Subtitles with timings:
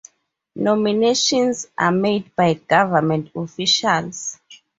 [0.55, 4.39] Nominations are made by government officials.